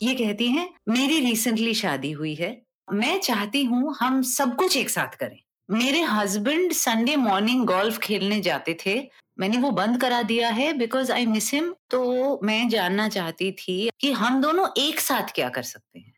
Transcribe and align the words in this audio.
ये 0.00 0.14
कहती 0.14 0.46
हैं, 0.48 0.68
मेरी 0.88 1.18
रिसेंटली 1.20 1.74
शादी 1.74 2.10
हुई 2.10 2.34
है। 2.34 2.50
मैं 2.88 3.18
चाहती 3.20 3.62
हूँ 3.64 3.94
हम 4.00 4.20
सब 4.22 4.54
कुछ 4.56 4.76
एक 4.76 4.90
साथ 4.90 5.16
करें। 5.16 5.38
मेरे 5.68 6.00
हस्बैंड 6.02 6.72
संडे 6.72 7.14
मॉर्निंग 7.16 7.64
गोल्फ 7.66 7.98
खेलने 7.98 8.40
जाते 8.40 8.76
थे। 8.86 8.98
मैंने 9.38 9.58
वो 9.58 9.70
बंद 9.70 10.00
करा 10.00 10.20
दिया 10.22 10.48
है 10.48 10.72
बिकॉज़ 10.72 11.12
आई 11.12 11.26
मिस 11.26 11.52
हिम 11.54 11.72
तो 11.90 12.40
मैं 12.42 12.68
जानना 12.68 13.08
चाहती 13.08 13.50
थी 13.52 13.90
कि 14.00 14.12
हम 14.12 14.40
दोनों 14.42 14.68
एक 14.78 15.00
साथ 15.00 15.32
क्या 15.34 15.48
कर 15.48 15.62
सकते 15.62 15.98
हैं। 15.98 16.14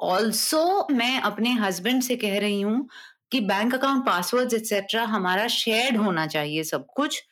ऑल्सो 0.00 0.86
मैं 0.90 1.20
अपने 1.20 1.52
हस्बैंड 1.52 2.02
से 2.02 2.16
कह 2.16 2.38
रही 2.38 2.60
हूँ 2.60 2.86
कि 3.32 3.40
बैंक 3.40 3.74
अकाउंट 3.74 4.06
पासवर्ड 4.06 4.52
एक्सेट्रा 4.54 5.04
हमारा 5.06 5.46
शेयर्ड 5.48 5.96
होना 5.96 6.26
चाहिए 6.26 6.64
सब 6.64 6.86
कुछ, 6.96 7.22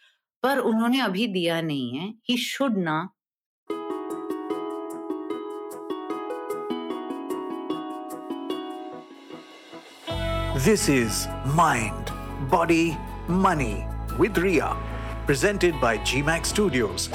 पर 0.43 0.59
उन्होंने 0.59 1.01
अभी 1.01 1.27
दिया 1.29 1.61
नहीं 1.61 1.99
है। 1.99 2.13
ही 2.29 2.37
शुड 2.39 2.79
ना 2.79 3.09
This 10.65 10.89
is 10.89 11.29
Mind, 11.55 12.11
Body, 12.51 12.99
Money 13.29 13.87
with 14.19 14.37
Ria, 14.37 14.77
presented 15.25 15.81
by 15.81 15.99
GMAX 15.99 16.47
Studios. 16.47 17.11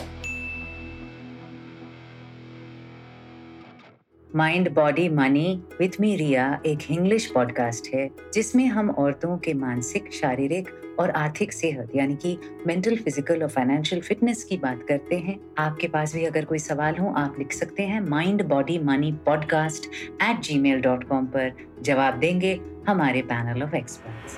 Mind 4.36 4.70
body 4.73 5.08
money 5.10 5.62
with 5.80 6.00
me 6.02 6.16
Riya 6.16 6.62
एक 6.66 6.80
इंग्लिश 6.92 7.26
पॉडकास्ट 7.26 7.88
है, 7.94 8.10
जिसमें 8.34 8.66
हम 8.68 8.90
औरतों 8.90 9.38
के 9.38 9.54
मानसिक, 9.54 10.12
शारीरिक 10.14 10.70
और 11.00 11.09
आर्थिक 11.09 11.54
सेहत, 11.54 11.92
यानी 11.96 12.16
कि 12.16 12.38
मेंटल 12.68 12.96
फ़िज़िकल 12.96 13.44
और 13.44 13.50
फाइनेंशियल 13.50 14.02
फिटनेस 14.02 14.44
की 14.44 14.58
बात 14.58 14.80
करते 14.88 15.18
हैं। 15.18 15.40
आपके 15.58 15.88
पास 15.88 16.16
भी 16.16 16.26
अगर 16.26 16.46
कोई 16.46 16.59
सवाल 16.59 16.98
हो, 16.98 17.14
आप 17.18 17.36
लिख 17.39 17.54
सकते 17.54 17.84
हैं 17.84 18.02
mind 18.02 18.44
body 18.44 18.80
money 18.80 19.11
podcast 19.26 19.86
at 20.23 20.42
gmail 20.59 20.81
dot 20.81 21.04
com 21.04 21.26
पर 21.26 21.52
जवाब 21.81 22.20
देंगे 22.20 22.59
हमारे 22.88 23.22
पैनल 23.22 23.64
ऑफ़ 23.64 23.76
एक्सपर्ट्स 23.76 24.38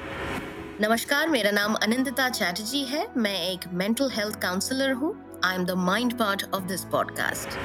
नमस्कार, 0.81 1.29
मेरा 1.29 1.51
नाम 1.51 1.73
अनिंदिता 1.73 2.29
चैटर्जी 2.29 2.83
है। 2.85 3.07
मैं 3.17 3.39
एक 3.51 3.59
मेंटल 3.73 4.09
हेल्थ 4.13 4.41
काउंसलर 4.41 4.91
हूँ। 4.91 5.24
I 5.45 5.55
am 5.55 5.63
the 5.65 5.71
mind 5.77 6.13
part 6.17 6.43
of 6.53 6.63
this 6.63 6.83
podcast 6.91 7.57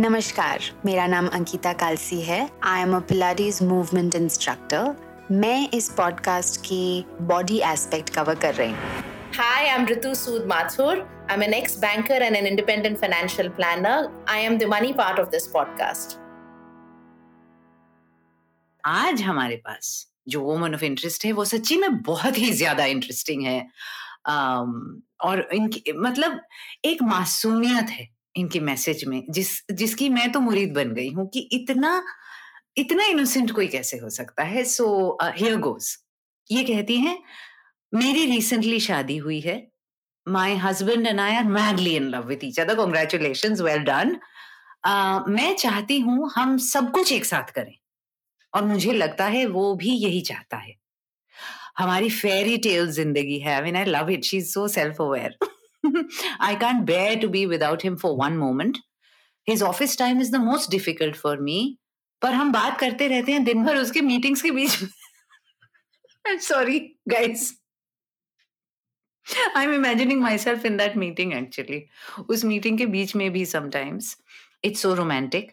नमस्कार 0.00 0.60
मेरा 0.86 1.06
नाम 1.06 1.26
अंकिता 1.28 1.72
कालसी 1.80 2.20
है 2.22 2.38
I 2.64 2.82
am 2.82 2.94
a 2.96 2.98
Pilates 3.08 3.58
movement 3.62 4.14
instructor 4.14 5.34
मैं 5.42 5.68
इस 5.74 5.88
पॉडकास्ट 5.96 6.60
की 6.60 7.04
बॉडी 7.22 7.58
एस्पेक्ट 7.72 8.14
कवर 8.14 8.34
कर 8.44 8.54
रही 8.54 8.70
हूँ 8.70 9.04
Hi, 9.38 9.58
I'm 9.70 9.84
Ritu 9.86 10.12
Sood 10.14 10.46
Mathur. 10.50 10.94
I'm 11.28 11.42
an 11.42 11.54
ex-banker 11.54 12.20
and 12.20 12.36
an 12.36 12.46
independent 12.46 13.00
financial 13.00 13.50
planner. 13.50 13.96
I 14.28 14.38
am 14.40 14.56
the 14.58 14.68
money 14.68 14.94
part 14.94 15.22
of 15.24 15.30
this 15.34 15.48
podcast. 15.56 16.16
आज 18.84 19.22
हमारे 19.22 19.56
पास 19.66 19.92
जो 20.28 20.40
woman 20.40 20.74
of 20.74 20.84
interest 20.84 21.24
है 21.24 21.32
वो 21.32 21.44
सच्ची 21.44 21.76
में 21.76 22.02
बहुत 22.02 22.38
ही 22.38 22.50
ज़्यादा 22.54 22.84
इंटरेस्टिंग 22.94 23.46
है 23.46 23.58
और 24.26 25.48
इनकी 25.54 25.92
मतलब 25.94 26.40
एक 26.84 27.02
मासूमियत 27.02 27.90
है 27.90 28.08
इनके 28.36 28.60
मैसेज 28.60 29.04
में, 29.04 29.22
जिस, 29.30 29.60
जिसकी 29.72 30.08
मैं 30.08 30.30
तो 30.32 30.40
मुरीद 30.40 30.72
बन 30.74 30.92
गई 30.94 31.10
हूँ 31.12 31.28
कि 31.34 31.48
इतना 31.52 32.02
इतना 32.78 33.04
इनोसेंट 33.04 33.50
कोई 33.50 33.66
कैसे 33.68 33.98
हो 33.98 34.08
सकता 34.10 34.42
है? 34.44 34.64
सो 34.64 35.18
हियर 35.22 35.56
गोज 35.58 35.96
ये 36.50 36.64
कहती 36.64 36.96
हैं, 36.96 37.18
मेरी 37.92 38.24
रिसेंटली 38.26 38.80
शादी 38.80 39.16
हुई 39.16 39.40
है। 39.40 39.56
My 40.26 40.54
husband 40.56 41.06
and 41.06 41.20
I 41.20 41.34
are 41.36 41.44
madly 41.44 41.94
in 41.96 42.08
love 42.10 42.26
with 42.28 42.40
each 42.44 42.60
other 42.60 42.74
congratulations 42.74 43.60
well 43.60 43.82
done 43.84 44.16
मैं 45.30 45.54
चाहती 45.56 45.98
हूँ 46.00 46.30
हम 46.34 46.56
सब 46.62 46.90
कुछ 46.92 47.12
एक 47.12 47.24
साथ 47.24 47.50
करें। 47.54 47.74
और 48.52 48.64
मुझे 48.64 48.92
लगता 48.92 49.24
है 49.26 49.46
वो 49.46 49.74
भी 49.74 49.90
यही 49.94 50.20
चाहता 50.22 50.56
है। 50.56 50.74
हमारी 51.76 52.10
फेरी 52.10 52.56
टेल 52.58 52.90
ज़िंदगी 52.92 53.38
है। 53.38 53.60
I 53.62 53.72
I 53.72 53.84
love 53.84 54.10
it 54.10 54.24
she 54.24 54.36
is 54.36 54.52
so 54.52 54.66
self 54.68 55.00
aware 55.00 55.36
I 56.40 56.56
can't 56.56 56.82
bear 56.86 57.18
to 57.20 57.28
be 57.28 57.44
without 57.46 57.84
him 57.84 57.96
for 57.96 58.16
one 58.18 58.36
moment 58.36 58.78
his 59.48 59.62
office 59.62 59.98
time 59.98 60.20
is 60.20 60.32
the 60.32 60.40
most 60.44 60.70
difficult 60.70 61.16
for 61.16 61.40
me 61.40 61.76
पर 62.22 62.32
हम 62.32 62.52
बात 62.52 62.78
करते 62.80 63.06
रहते 63.08 63.32
हैं, 63.32 63.44
दिन 63.44 63.64
भर 63.64 63.76
उसके 63.76 64.00
मीटिंग्स 64.00 64.42
के 64.42 64.50
बीच 64.50 64.82
में। 64.82 66.38
Sorry 66.40 66.78
guys 67.08 67.52
I 69.56 69.64
am 69.64 69.72
imagining 69.74 70.20
myself 70.38 70.64
in 70.66 70.76
that 70.76 70.96
meeting 70.96 71.32
actually 71.34 71.82
उस 72.30 72.44
मीटिंग 72.44 72.78
के 72.78 72.86
बीच 72.86 73.14
में 73.16 73.30
भी 73.32 73.44
sometimes 73.46 74.16
it's 74.64 74.82
so 74.82 74.94
romantic 74.94 75.50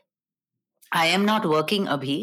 I 0.92 1.10
am 1.10 1.22
not 1.22 1.46
working 1.46 1.88
अभी. 1.88 2.18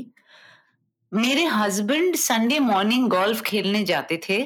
मेरे 1.13 1.45
हस्बैंड 1.47 2.17
संडे 2.17 2.59
मॉर्निंग 2.59 3.09
गोल्फ 3.11 3.41
खेलने 3.43 3.83
जाते 3.85 4.21
थे, 4.29 4.43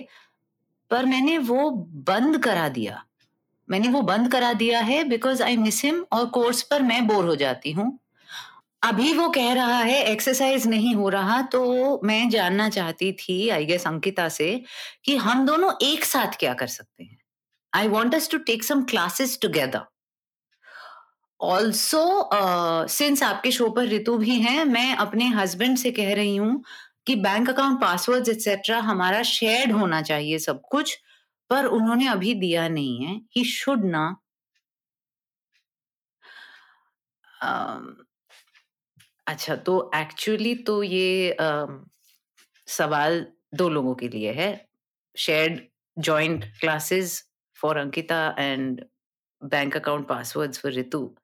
पर 0.91 1.05
मैंने 1.07 1.37
वो 1.41 1.71
बंद 2.09 2.39
करा 2.45 2.69
दिया। 2.69 3.03
मैंने 3.69 3.89
वो 3.89 4.01
बंद 4.03 4.31
करा 4.33 4.53
दिया 4.53 4.81
है 4.81 5.03
बिकॉज़ 5.05 5.43
आई 5.43 5.57
मिस 5.57 5.83
हिम 5.85 6.05
और 6.13 6.27
कोर्स 6.29 6.63
पर 6.63 6.83
मैं 6.83 7.07
बोर 7.07 7.25
हो 7.27 7.37
जाती 7.37 7.73
हूँ। 7.73 7.99
अभी 8.83 9.13
वो 9.15 9.29
कह 9.29 9.53
रहा 9.53 9.79
है 9.79 10.03
एक्सरसाइज 10.05 10.67
नहीं 10.67 10.95
हो 10.95 11.09
रहा 11.09 11.41
तो 11.43 12.01
मैं 12.05 12.29
जानना 12.31 12.69
चाहती 12.69 13.13
थी 13.13 13.49
आई 13.49 13.65
गेस 13.65 13.87
अंकिता 13.87 14.29
से, 14.29 14.63
कि 15.05 15.17
हम 15.17 15.47
दोनों 15.47 15.73
एक 15.83 16.05
साथ 16.05 16.39
क्या 16.39 16.55
कर 16.55 16.67
सकते 16.67 17.05
हैं। 17.05 17.19
I 17.73 17.89
want 17.89 18.15
us 18.15 18.31
to 18.31 18.39
take 18.41 18.65
some 18.65 18.83
classes 18.85 19.39
together 19.43 19.85
also 21.45 22.31
since 22.89 23.23
आपके 23.23 23.51
शो 23.51 23.69
पर 23.71 23.89
ऋतु 23.89 24.17
भी 24.19 24.39
हैं 24.41 24.65
मैं 24.65 24.95
अपने 24.97 25.29
हस्बैंड 25.29 25.77
से 25.79 25.91
कह 25.91 26.15
रही 26.15 26.37
हूँ 26.37 26.63
कि 27.07 27.15
बैंक 27.17 27.49
अकाउंट 27.51 27.81
पासवर्ड 27.81 28.29
एक्सेट्रा 28.29 28.79
हमारा 28.81 29.23
शेयर्ड 29.23 29.73
होना 29.73 30.03
चाहिए 30.03 30.39
सब 30.39 30.61
कुछ 30.71 30.99
पर 31.51 31.67
उन्होंने 31.67 32.09
अभी 32.09 32.35
दिया 32.35 32.69
नहीं 32.69 33.05
है। 33.05 33.21
ही 33.37 33.45
शुड 33.45 33.85
ना। 33.85 34.05
अच्छा 39.27 39.57
तो 39.57 39.91
एक्चुअली 39.95 40.55
तो 40.55 40.83
ये 40.83 41.37
uh, 41.41 41.69
सवाल 42.69 43.27
दो 43.55 43.69
लोगों 43.69 43.95
के 43.95 44.09
लिए 44.09 44.33
है। 44.33 44.51
Shared 45.17 45.61
joint 45.97 46.45
classes 46.61 47.23
for 47.57 47.77
Ankita 47.77 48.35
and 48.39 48.85
bank 49.43 49.77
account 49.77 50.09
passwords 50.09 50.59
for 50.59 50.73
Ritu 50.73 51.15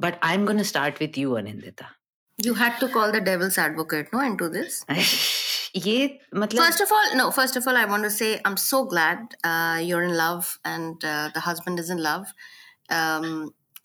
But 0.00 0.14
I 0.24 0.34
am 0.34 0.46
gonna 0.46 0.62
start 0.72 1.00
with 1.00 1.18
you 1.18 1.32
Anindita 1.42 1.90
You 2.38 2.52
had 2.60 2.78
to 2.78 2.86
call 2.94 3.12
the 3.14 3.18
devil's 3.26 3.56
advocate, 3.64 4.08
no, 4.14 4.20
into 4.28 4.46
this. 4.54 4.76
ये 5.84 5.98
मतलब 6.36 6.62
First 6.62 6.80
of 6.84 6.92
all, 6.96 7.12
no. 7.18 7.26
First 7.36 7.58
of 7.60 7.68
all, 7.72 7.76
I 7.80 7.84
want 7.90 8.06
to 8.06 8.10
say 8.14 8.30
I'm 8.48 8.56
so 8.62 8.80
glad 8.94 9.36
uh, 9.50 9.76
you're 9.90 10.00
in 10.06 10.14
love 10.20 10.48
and 10.70 11.04
uh, 11.10 11.28
the 11.36 11.42
husband 11.44 11.82
is 11.82 11.90
in 11.96 12.02
love. 12.06 12.32
Um, 12.96 13.28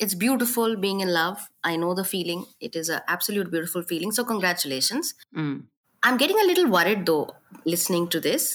it's 0.05 0.17
beautiful 0.23 0.73
being 0.87 1.03
in 1.05 1.11
love. 1.17 1.43
I 1.71 1.75
know 1.83 1.91
the 2.01 2.07
feeling. 2.13 2.41
It 2.69 2.79
is 2.81 2.89
an 2.97 3.01
absolute 3.17 3.51
beautiful 3.57 3.85
feeling. 3.93 4.15
So 4.19 4.25
congratulations. 4.31 5.13
mm, 5.43 5.53
I'm 6.03 6.17
getting 6.23 6.41
a 6.45 6.47
little 6.49 6.71
worried 6.77 7.05
though 7.05 7.35
listening 7.75 8.09
to 8.17 8.19
this 8.29 8.49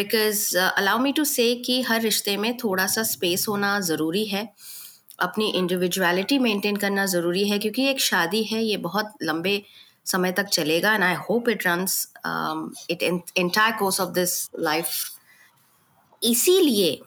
because 0.00 0.44
uh, 0.64 0.70
allow 0.82 0.98
me 1.06 1.12
to 1.20 1.28
say 1.36 1.48
कि 1.66 1.80
हर 1.92 2.00
रिश्ते 2.10 2.36
में 2.46 2.56
थोड़ा 2.64 2.86
सा 2.98 3.02
space 3.14 3.46
होना 3.48 3.78
ज़रूरी 3.92 4.24
है 4.34 4.44
अपनी 5.19 5.49
individuality 5.49 6.37
maintain 6.39 6.75
करना 6.75 7.05
ज़रूरी 7.05 7.47
है, 7.49 7.59
क्योंकि 7.59 7.87
एक 7.89 7.99
शादी 8.01 8.43
है, 8.43 8.63
ये 8.63 8.77
बहुत 8.79 9.13
लंबे 9.23 9.61
समय 10.05 10.31
तक 10.31 10.45
चलेगा 10.47 10.93
and 10.93 11.03
I 11.03 11.13
hope 11.29 11.49
it 11.49 11.65
runs 11.67 12.07
it 12.89 13.03
entire 13.37 13.75
course 13.79 13.99
of 14.01 14.09
this 14.13 14.49
life 14.59 14.89
इसीलिए 16.21 16.99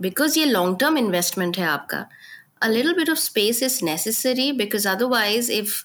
बिकॉज़ 0.00 0.38
ये 0.38 0.44
लॉन्ग 0.44 0.78
टर्म 0.80 0.98
इन्वेस्टमेंट 0.98 1.58
है 1.58 1.66
आपका 1.66 2.04
a 2.62 2.68
little 2.68 2.92
bit 2.94 3.10
of 3.10 3.18
space 3.18 3.62
is 3.62 3.78
necessary 3.84 4.50
because 4.54 4.88
otherwise 4.88 5.50
if 5.52 5.82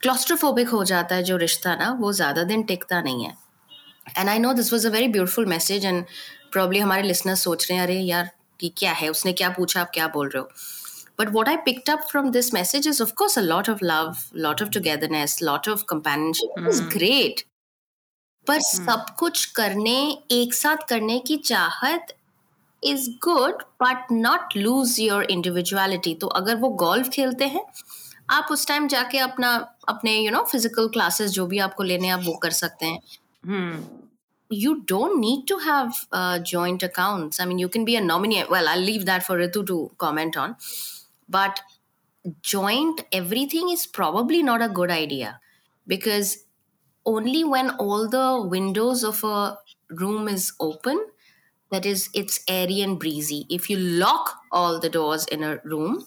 claustrophobic 0.00 0.68
हो 0.68 0.82
जाता 0.84 1.14
है 1.14 1.22
जो 1.22 1.36
रिश्ता 1.36 1.74
ना, 1.76 1.90
वो 2.00 2.12
ज़्यादा 2.12 2.42
दिन 2.44 2.62
टिकता 2.62 3.00
नहीं 3.02 3.24
है। 3.24 3.34
And 4.18 4.28
I 4.28 4.38
know 4.38 4.52
this 4.52 4.72
was 4.72 4.86
a 4.86 4.90
very 4.90 5.08
beautiful 5.08 5.46
message 5.46 5.84
and 5.84 6.04
probably 6.52 6.78
हमारे 6.78 7.02
लिसनर्स 7.02 7.42
सोच 7.44 7.66
रहे 7.70 7.78
हैं, 7.78 7.84
अरे 7.84 7.98
यार 8.00 8.30
कि 8.60 8.72
क्या 8.78 8.92
है? 8.92 9.08
उसने 9.08 9.32
क्या 9.32 9.48
पूछा? 9.50 9.80
आप 9.80 9.90
क्या 9.94 10.06
बोल 10.08 10.28
रहे 10.28 10.40
हो? 10.40 10.48
But 11.18 11.32
what 11.32 11.48
I 11.48 11.56
picked 11.56 11.88
up 11.88 12.10
from 12.10 12.32
this 12.32 12.52
message 12.52 12.86
is, 12.86 13.00
of 13.00 13.14
course, 13.14 13.36
a 13.36 13.42
lot 13.42 13.68
of 13.68 13.82
love, 13.82 14.30
lot 14.32 14.60
of 14.60 14.70
togetherness, 14.70 15.40
lot 15.40 15.68
of 15.68 15.86
companionship. 15.86 16.50
It 16.56 16.64
was 16.64 16.80
great. 16.98 17.44
पर 18.46 18.60
सब 18.60 19.04
कुछ 19.18 19.44
करने 19.56 19.96
एक 20.32 20.54
साथ 20.54 20.76
करने 20.88 21.18
की 21.26 21.36
चाहत 21.48 22.12
is 22.82 23.08
good 23.24 23.62
but 23.82 24.10
not 24.12 24.56
lose 24.56 24.98
your 25.00 25.24
individuality 25.30 26.14
तो 26.20 26.26
अगर 26.40 26.56
वो 26.64 26.68
गोल्फ 26.82 27.08
खेलते 27.12 27.44
हैं 27.48 27.64
आप 28.30 28.48
उस 28.52 28.66
टाइम 28.66 28.88
जाके 28.88 29.18
अपना 29.18 29.54
अपने 29.88 30.18
यू 30.18 30.30
नो 30.32 30.42
फ़िज़िकल 30.52 30.88
क्लासेस 30.94 31.30
जो 31.30 31.46
भी 31.46 31.58
आपको 31.68 31.82
लेने 31.82 32.08
आप 32.08 32.20
वो 32.24 32.34
कर 32.42 32.50
सकते 32.58 32.86
हैं 32.86 33.00
hmm, 33.44 33.76
you 34.52 34.82
don't 34.84 35.20
need 35.20 35.46
to 35.48 35.58
have 35.58 35.94
uh, 36.12 36.38
joint 36.38 36.82
accounts. 36.82 37.40
I 37.40 37.46
mean, 37.46 37.58
you 37.58 37.68
can 37.68 37.84
be 37.84 37.96
a 37.96 38.00
nominee. 38.00 38.44
Well, 38.48 38.68
I'll 38.68 38.80
leave 38.80 39.06
that 39.06 39.24
for 39.24 39.36
Ritu 39.38 39.66
to 39.66 39.90
comment 39.98 40.36
on. 40.36 40.56
But 41.31 41.61
joint 42.41 43.01
everything 43.11 43.69
is 43.69 43.85
probably 43.85 44.43
not 44.43 44.61
a 44.61 44.67
good 44.69 44.91
idea 44.91 45.39
because 45.87 46.45
only 47.05 47.43
when 47.43 47.69
all 47.71 48.09
the 48.09 48.45
windows 48.55 49.03
of 49.03 49.23
a 49.23 49.57
room 49.89 50.27
is 50.27 50.51
open 50.59 50.99
that 51.71 51.85
is 51.85 52.09
it's 52.13 52.41
airy 52.49 52.81
and 52.81 52.99
breezy 52.99 53.45
if 53.49 53.69
you 53.69 53.77
lock 53.77 54.33
all 54.51 54.79
the 54.79 54.89
doors 54.89 55.25
in 55.27 55.43
a 55.43 55.57
room 55.63 56.03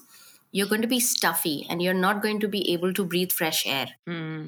you're 0.53 0.67
going 0.67 0.83
to 0.83 0.89
be 0.89 1.01
stuffy 1.01 1.67
and 1.71 1.81
you're 1.81 1.95
not 1.95 2.21
going 2.23 2.41
to 2.41 2.49
be 2.49 2.71
able 2.73 2.93
to 2.93 3.05
breathe 3.05 3.33
fresh 3.33 3.67
air 3.67 3.87
Hmm. 4.07 4.41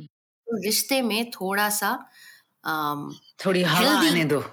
तो 0.49 0.63
रिश्ते 0.65 1.01
में 1.03 1.31
थोड़ा 1.31 1.69
सा 1.81 1.91
um, 2.65 3.13
थोड़ी 3.45 3.63
हवा 3.63 3.79
Healthy. 3.79 4.09
आने 4.11 4.25
दो 4.33 4.45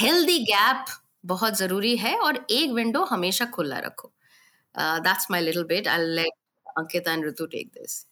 healthy 0.00 0.38
gap 0.52 0.84
बहुत 1.26 1.56
जरूरी 1.58 1.96
है 1.96 2.16
और 2.26 2.44
एक 2.50 2.70
विंडो 2.72 3.04
हमेशा 3.04 3.44
खुला 3.56 3.78
रखो 3.86 4.12
That's 4.75 5.27
my 5.31 5.41
little 5.41 5.63
bit 5.69 5.87
I 5.87 6.05
let 6.15 6.73
Ankita 6.77 7.13
and 7.13 7.25
Ritu 7.25 7.45
take 7.45 7.67
this 7.67 8.05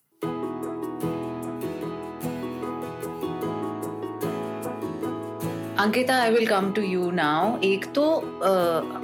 Ankita 5.79 6.15
I 6.21 6.31
will 6.31 6.45
come 6.47 6.71
to 6.73 6.81
you 6.81 7.09
now 7.11 7.57
एक 7.63 7.85
तो 7.95 8.03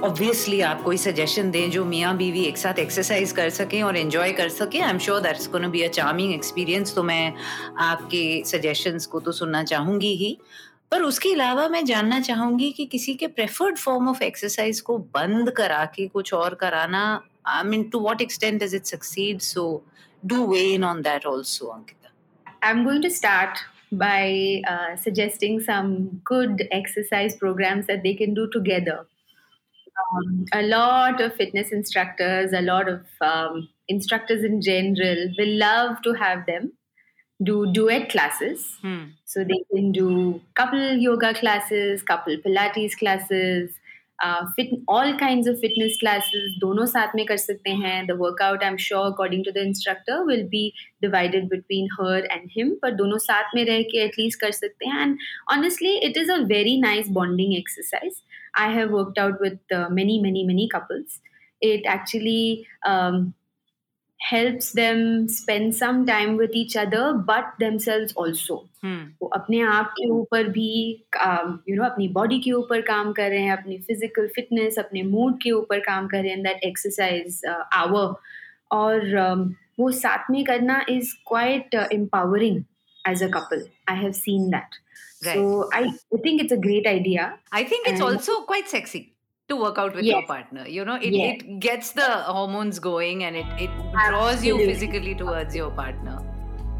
ऑब्वियसली 0.04 0.60
आप 0.60 0.82
कोई 0.82 0.96
सजेशन 0.96 1.50
दें 1.50 1.70
जो 1.70 1.84
मियाँ 1.84 2.16
बीवी 2.16 2.42
एक 2.44 2.56
साथ 2.58 2.78
एक्सरसाइज 2.78 3.32
कर 3.32 3.50
सकें 3.50 3.82
और 3.82 3.96
एंजॉय 3.96 4.32
कर 4.32 4.48
सकें। 4.48 4.80
I 4.80 4.90
am 4.90 4.98
sure 4.98 5.20
that's 5.20 5.48
gonna 5.50 5.68
be 5.68 5.82
a 5.82 5.88
charming 5.88 6.34
experience 6.34 6.94
तो 6.94 7.02
मैं 7.02 7.32
आपके 7.80 8.42
सजेशंस 8.46 9.06
को 9.06 9.20
तो 9.20 9.32
सुनना 9.32 9.62
चाहूँगी 9.64 10.14
ही। 10.16 10.36
पर 10.90 11.02
उसके 11.02 11.32
अलावा 11.32 11.68
मैं 11.68 11.84
जानना 11.84 12.20
चाहूँगी 12.20 12.70
कि 12.72 12.84
किसी 12.86 13.14
के 13.14 13.26
प्रेफर्ड 13.28 13.78
फॉर्म 13.78 14.08
ऑफ़ 14.08 14.22
एक्सरसाइज 14.22 14.80
को 14.80 14.98
बंद 15.14 15.50
करा 15.50 15.84
के 15.94 16.06
कुछ 16.08 16.32
और 16.34 16.54
कराना 16.54 17.02
I 17.46 17.62
mean, 17.62 17.90
to 17.92 17.98
what 17.98 18.20
extent 18.20 18.60
does 18.60 18.74
it 18.74 18.86
succeed? 18.86 19.42
So 19.42 19.82
do 20.26 20.44
weigh 20.44 20.74
in 20.74 20.84
on 20.84 21.02
that 21.02 21.24
also, 21.24 21.72
Ankita. 21.72 22.10
I'm 22.62 22.84
going 22.84 23.02
to 23.02 23.10
start 23.10 23.58
by 23.92 24.62
uh, 24.66 24.96
suggesting 24.96 25.60
some 25.60 26.20
good 26.24 26.66
exercise 26.72 27.36
programs 27.36 27.86
that 27.86 28.02
they 28.02 28.14
can 28.14 28.34
do 28.34 28.48
together. 28.50 29.06
Um, 30.12 30.44
a 30.52 30.62
lot 30.62 31.20
of 31.20 31.34
fitness 31.34 31.72
instructors, 31.72 32.52
a 32.52 32.60
lot 32.60 32.88
of 32.88 33.06
um, 33.20 33.68
instructors 33.88 34.44
in 34.44 34.60
general 34.60 35.32
will 35.38 35.56
love 35.58 36.02
to 36.02 36.12
have 36.14 36.44
them 36.46 36.72
do 37.42 37.70
duet 37.72 38.08
classes. 38.08 38.78
Hmm. 38.82 39.04
So 39.24 39.44
they 39.44 39.62
can 39.74 39.92
do 39.92 40.40
couple 40.54 40.96
yoga 40.96 41.34
classes, 41.34 42.02
couple 42.02 42.36
Pilates 42.38 42.96
classes, 42.96 43.72
fit 44.18 44.70
all 44.90 45.12
kind 45.18 45.48
of 45.48 45.56
fitness 45.60 45.96
classes 46.00 46.56
दोनों 46.60 46.86
साथ 46.86 47.14
में 47.16 47.24
कर 47.26 47.36
सकते 47.36 47.70
हैं। 47.70 48.06
The 48.06 48.16
workout 48.20 48.62
I 48.62 48.70
am 48.70 48.76
sure 48.80 49.06
according 49.06 49.44
to 49.44 49.50
the 49.50 49.64
instructor 49.66 50.22
will 50.26 50.42
be 50.48 50.72
divided 51.02 51.48
between 51.48 51.88
her 51.92 52.28
and 52.32 52.48
him 52.52 52.74
पर 52.82 52.94
दोनों 52.94 53.18
साथ 53.20 53.54
में 53.56 53.64
रह 53.64 53.82
के 53.92 54.04
एटलीस्ट 54.04 54.40
कर 54.40 54.50
सकते 54.52 54.86
हैं। 54.86 55.02
And 55.02 55.16
honestly 55.52 55.96
it 55.98 56.16
is 56.16 56.32
a 56.32 56.36
very 56.48 56.76
nice 56.80 57.08
bonding 57.12 57.56
exercise 57.56 58.22
I 58.60 58.72
have 58.74 58.96
worked 58.96 59.18
out 59.20 59.42
with 59.42 59.58
many 59.92 60.20
many 60.22 60.44
many 60.46 60.68
couples 60.74 61.20
it 61.62 61.86
actually 61.92 62.40
helps 64.20 64.72
them 64.72 65.28
spend 65.28 65.74
some 65.74 66.04
time 66.06 66.36
with 66.36 66.50
each 66.52 66.76
other, 66.76 67.12
but 67.14 67.52
themselves 67.58 68.12
also. 68.16 68.58
Hmm 68.84 69.10
वो 69.22 69.28
अपने 69.36 69.60
आप 69.62 69.90
के 69.98 70.08
ऊपर 70.10 70.48
भी 70.56 70.70
you 71.68 71.76
know 71.76 71.84
अपनी 71.84 72.08
body 72.12 72.38
के 72.40 72.52
ऊपर 72.52 72.80
काम 72.88 73.12
कर 73.12 73.30
रहे 73.30 73.42
हैं 73.42 73.56
अपनी 73.56 73.78
फ़िज़िकल 73.78 74.28
फिटनेस 74.36 74.78
अपने 74.78 75.02
मूड 75.02 75.40
के 75.42 75.50
ऊपर 75.50 75.80
काम 75.80 76.06
कर 76.08 76.22
रहे 76.22 76.32
हैं 76.32 76.42
दैट 76.42 76.64
एक्सरसाइज 76.64 77.40
आवर 77.72 78.14
और 78.72 79.10
um, 79.26 79.52
वो 79.78 79.90
साथ 79.92 80.30
में 80.30 80.44
करना 80.44 80.84
is 80.90 81.12
quite 81.28 81.74
empowering 81.74 82.62
as 83.04 83.22
a 83.22 83.28
couple 83.38 83.66
I 83.90 83.96
have 84.02 84.12
seen 84.12 84.50
that 84.50 84.84
Right. 85.24 85.36
So 85.36 85.70
I 85.74 85.84
I 85.84 86.18
think 86.24 86.40
it's 86.40 86.52
a 86.52 86.56
great 86.60 86.86
idea 86.86 87.22
I 87.58 87.62
think 87.68 87.86
it's 87.90 88.00
And- 88.00 88.06
also 88.06 88.34
quite 88.50 88.68
sexy. 88.72 89.00
To 89.48 89.56
work 89.56 89.78
out 89.78 89.94
with 89.94 90.04
your 90.04 90.26
partner. 90.26 90.66
You 90.66 90.84
know, 90.84 90.96
it, 90.96 91.12
Yes. 91.14 91.40
it 91.40 91.60
gets 91.60 91.92
the 91.92 92.02
hormones 92.36 92.78
going 92.78 93.24
and 93.24 93.36
it, 93.36 93.46
it 93.58 93.70
draws 94.08 94.44
you 94.44 94.56
physically 94.58 95.14
towards 95.14 95.54
your 95.54 95.70
partner. 95.70 96.18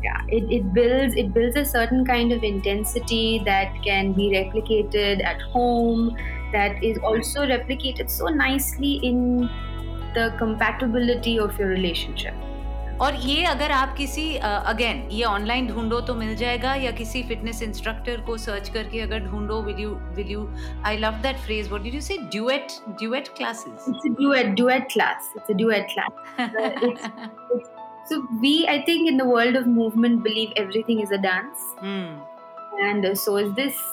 yeah 0.04 0.22
it, 0.36 0.44
it 0.54 0.64
builds 0.74 1.14
it 1.20 1.28
builds 1.36 1.56
a 1.60 1.64
certain 1.68 2.02
kind 2.08 2.32
of 2.34 2.42
intensity 2.48 3.40
that 3.46 3.76
can 3.86 4.10
be 4.18 4.26
replicated 4.32 5.22
at 5.28 5.40
home 5.54 6.02
that 6.56 6.84
is 6.88 6.98
also 7.10 7.46
replicated 7.52 8.10
so 8.16 8.26
nicely 8.40 8.90
in 9.10 9.22
the 10.18 10.26
compatibility 10.42 11.38
of 11.46 11.58
your 11.62 11.68
relationship 11.68 12.34
और 13.00 13.14
ये 13.20 13.42
अगर 13.44 13.72
आप 13.72 13.94
किसी 13.96 14.22
again 14.36 15.02
ये 15.12 15.24
online 15.24 15.66
ढूंढो 15.66 16.00
तो 16.00 16.14
मिल 16.14 16.34
जाएगा 16.36 16.74
या 16.74 16.90
किसी 16.90 17.22
फिटनेस 17.22 17.62
इंस्ट्रक्टर 17.62 18.20
को 18.26 18.36
सर्च 18.36 18.68
करके 18.74 19.00
अगर 19.00 19.18
ढूंढो 19.22 19.60
will 19.62 19.80
you 19.80 19.90
will 20.16 20.30
you 20.30 20.46
I 20.86 20.96
love 20.98 21.18
that 21.22 21.36
phrase 21.38 21.68
what 21.68 21.82
did 21.82 21.94
you 21.94 22.00
say 22.00 22.16
duet 22.30 22.72
duet 22.90 23.28
classes 23.36 23.84
it's 23.88 24.06
a 24.06 24.14
duet 24.20 24.46
duet 24.54 24.86
class 24.92 25.32
it's 25.36 25.50
a 25.50 25.56
duet 25.56 25.86
class 25.92 26.12
so 28.08 28.20
we 28.40 28.54
I 28.64 28.78
think 28.88 29.08
in 29.08 29.18
the 29.18 29.26
world 29.26 29.58
of 29.58 29.66
movement 29.66 30.22
believe 30.22 30.54
everything 30.58 31.02
is 31.02 31.14
a 31.14 31.20
dance 31.22 31.74
and 32.80 33.12
so 33.16 33.38
is 33.38 33.52
this 33.54 33.84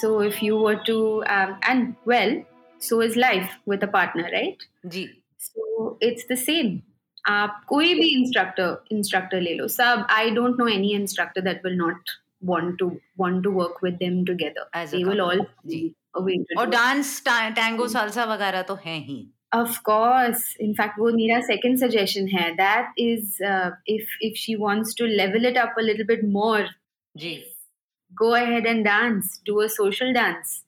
so 0.00 0.22
if 0.22 0.44
you 0.44 0.58
were 0.58 0.82
two 0.86 1.22
and 1.22 1.94
well 2.08 2.42
so 2.80 3.02
is 3.02 3.18
life 3.18 3.56
with 3.68 3.84
a 3.84 3.90
partner 3.92 4.32
right 4.32 4.64
ji. 4.86 5.08
So 5.40 5.98
it's 6.02 6.26
the 6.32 6.34
same 6.38 6.78
आप 7.24 7.62
कोई 7.68 7.94
भी 7.94 8.08
instructor 8.14 8.84
instructor 8.92 9.40
ले 9.40 9.54
लो। 9.54 9.68
सब 9.68 10.06
I 10.10 10.30
don't 10.30 10.58
know 10.58 10.66
any 10.68 10.92
instructor 10.94 11.40
that 11.40 11.64
will 11.66 11.76
not 11.76 12.10
want 12.44 12.78
to 12.78 12.88
want 13.18 13.42
to 13.44 13.50
work 13.52 13.78
with 13.84 13.94
them 13.94 14.24
together 14.24 14.86
they 14.86 15.02
will 15.04 15.20
all 15.20 15.46
और 16.58 16.70
dance 16.70 17.22
tango 17.26 17.86
salsa 17.88 18.24
वगैरह 18.24 18.62
तो 18.62 18.74
है 18.84 18.98
ही। 18.98 19.26
ऑफ़ 19.54 19.78
कोर्स 19.84 20.56
इनफैक्ट 20.60 20.98
वो 20.98 21.10
मेरा 21.12 21.40
सेकंड 21.40 21.78
सजेशन 21.78 22.28
है। 22.28 22.50
That 22.54 23.00
is 23.00 23.42
if 23.88 24.16
if 24.22 24.34
she 24.38 24.54
wants 24.56 24.94
to 24.98 25.06
level 25.06 25.46
it 25.46 25.58
up 25.58 25.74
a 25.78 25.82
little 25.82 26.06
bit 26.06 26.24
more 26.32 26.68
ji. 27.14 27.34
Go 28.12 28.30
ahead 28.30 28.66
and 28.66 28.84
dance 28.84 29.40
do 29.46 29.56
a 29.56 29.66
social 29.70 30.12
dance 30.12 30.60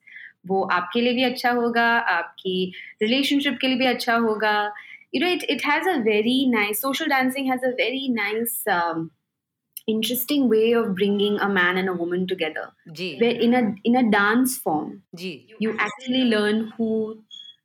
वो 0.47 0.61
आपके 0.71 1.01
लिए 1.01 1.13
भी 1.13 1.23
अच्छा 1.23 1.51
होगा 1.51 1.87
आपकी 2.09 2.73
रिलेशनशिप 3.01 3.57
के 3.61 3.67
लिए 3.67 3.77
भी 3.77 3.85
अच्छा 3.85 4.15
होगा। 4.15 4.53
you 5.12 5.20
know 5.20 5.32
it, 5.32 5.44
it 5.48 5.64
has 5.64 5.86
a 5.86 6.00
very 6.02 6.46
nice 6.46 6.80
social 6.80 7.06
dancing 7.06 7.46
has 7.46 7.62
a 7.62 7.74
very 7.76 8.08
nice 8.08 8.62
um, 8.66 9.10
interesting 9.86 10.48
way 10.48 10.72
of 10.72 10.94
bringing 10.94 11.38
a 11.40 11.48
man 11.48 11.76
and 11.76 11.88
a 11.88 11.92
woman 11.92 12.26
together 12.26 12.70
ji 13.00 13.18
where 13.20 13.36
in 13.48 13.54
a 13.54 13.62
in 13.84 13.96
a 13.96 14.10
dance 14.10 14.56
form 14.58 15.02
ji 15.14 15.46
you 15.58 15.76
actually 15.78 16.24
learn 16.36 16.72
who 16.78 16.90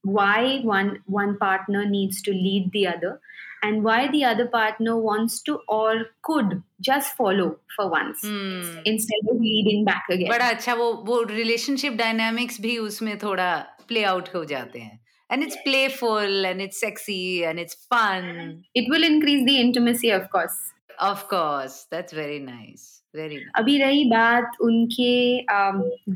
why 0.04 0.60
one 0.64 0.92
one 1.06 1.38
partner 1.38 1.86
needs 1.86 2.22
to 2.22 2.32
lead 2.32 2.70
the 2.74 2.88
other 2.88 3.20
and 3.64 3.84
why 3.84 4.08
the 4.08 4.24
other 4.24 4.46
partner 4.48 4.98
wants 4.98 5.42
to 5.42 5.60
or 5.68 6.06
could 6.24 6.62
just 6.80 7.16
follow 7.16 7.48
for 7.76 7.90
once 7.90 8.22
hmm 8.26 8.84
instead 8.86 9.32
of 9.34 9.42
leading 9.48 9.84
back 9.86 10.14
again 10.18 10.30
बड़ा 10.30 10.50
अच्छा 10.50 10.74
वो 10.74 10.92
वो 11.10 11.22
relationship 11.32 11.94
dynamics 11.94 12.62
भी 12.62 12.78
उसमें 12.78 13.18
थोड़ा 13.18 13.50
play 13.88 14.04
out 14.04 14.30
हो 14.36 14.46
जाते 14.46 14.80
हैं 14.80 15.01
And 15.33 15.43
it's 15.43 15.57
playful 15.65 16.45
and 16.47 16.61
it's 16.61 16.81
sexy 16.81 17.23
and 17.41 17.59
it's 17.59 17.87
fun 17.93 18.31
it 18.77 18.89
will 18.91 19.05
increase 19.05 19.45
the 19.47 19.59
intimacy 19.63 20.15
of 20.19 20.31
course. 20.31 20.61
Of 21.01 21.23
course 21.27 21.75
that's 21.93 22.15
very 22.15 22.39
nice 22.39 22.83
very 23.15 23.37
अभी 23.57 23.79
रही 23.79 24.05
बात 24.05 24.57
उनके 24.61 25.15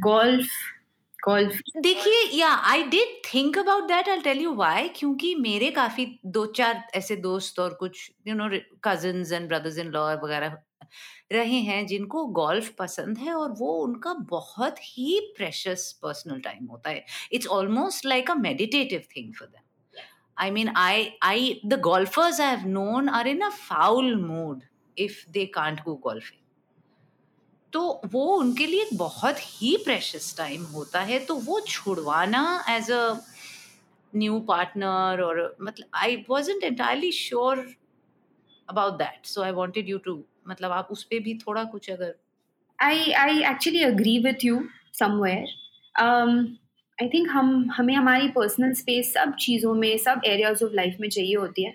गोल्फ 0.01 0.49
गोल्फ 1.19 1.61
देखिए 1.83 2.21
या 2.39 2.49
I 2.73 2.83
did 2.91 3.17
think 3.25 3.59
about 3.59 3.89
that 3.89 4.09
I 4.09 4.21
tell 4.21 4.41
you 4.41 4.53
why 4.55 4.89
क्योंकि 4.97 5.35
मेरे 5.41 5.71
काफ़ी 5.71 6.07
दो 6.37 6.45
चार 6.57 6.83
ऐसे 6.95 7.17
दोस्त 7.25 7.59
और 7.61 7.75
कुछ 7.81 8.11
you 8.29 8.35
know 8.35 8.49
cousins 8.85 9.33
and 9.33 9.49
brothers 9.49 9.79
in 9.79 9.91
law 9.93 10.07
वगैरह 10.25 10.57
रहे 11.33 11.61
हैं 11.63 11.87
जिनको 11.87 12.25
गोल्फ 12.41 12.73
पसंद 12.79 13.19
है 13.19 13.35
और 13.35 13.53
वो 13.59 13.73
उनका 13.83 14.15
बहुत 14.31 14.79
ही 14.83 15.21
प्रेशस 15.37 15.93
पर्सनल 16.03 16.41
टाइम 16.41 16.67
होता 16.67 16.91
है 16.91 17.05
it's 17.33 17.47
almost 17.59 18.07
like 18.07 18.31
a 18.31 18.35
meditative 18.41 19.03
thing 19.17 19.33
for 19.35 19.49
them 19.49 19.65
I 20.37 20.51
mean, 20.51 20.71
I, 20.77 21.15
I, 21.23 21.61
the 21.65 21.79
golfers 21.79 22.39
I 22.39 22.51
have 22.51 22.67
known 22.67 23.09
are 23.09 23.27
in 23.27 23.41
a 23.43 23.51
foul 23.51 24.17
mood 24.17 24.65
if 24.97 25.25
they 25.33 25.47
can't 25.49 25.83
go 25.85 25.95
golfing. 25.97 26.43
तो 27.73 27.81
वो 28.13 28.25
उनके 28.37 28.67
लिए 28.67 28.89
बहुत 28.97 29.37
ही 29.41 29.77
प्रेशस 29.85 30.35
टाइम 30.37 30.63
होता 30.65 31.01
है 31.01 31.19
तो 31.27 31.35
वो 31.47 31.59
छुड़वाना 31.69 32.43
एज 32.71 32.91
अ 32.91 33.01
न्यू 34.13 34.39
पार्टनर 34.49 35.21
और 35.23 35.41
मतलब 35.61 35.89
I 36.03 36.17
wasn't 36.29 36.65
entirely 36.65 37.11
sure 37.13 37.67
about 38.69 38.95
that 38.99 39.27
so 39.27 39.43
I 39.43 39.51
wanted 39.53 39.89
you 39.89 39.99
to 40.05 40.15
मतलब 40.49 40.73
आप 40.73 40.89
उस 40.91 41.05
पर 41.05 41.23
भी 41.23 41.35
थोड़ा 41.39 41.65
कुछ 41.65 41.91
अगर 41.91 42.15
I 42.79 43.11
I 43.15 43.43
actually 43.51 43.83
agree 43.85 44.19
with 44.25 44.45
you 44.45 44.63
somewhere. 44.95 45.47
I 46.99 47.09
think 47.09 47.29
हम, 47.31 47.71
हमें 47.71 47.95
हमारी 47.95 48.29
पर्सनल 48.29 48.73
स्पेस 48.75 49.13
सब 49.15 49.35
चीज़ों 49.41 49.75
में, 49.75 49.97
सब 49.99 50.21
एरियाज़ 50.27 50.65
ऑफ़ 50.65 50.73
लाइफ 50.75 50.97
में 51.01 51.09
चाहिए 51.09 51.35
होती 51.37 51.65
है। 51.65 51.75